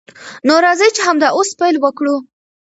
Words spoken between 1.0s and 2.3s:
همدا اوس پیل وکړو.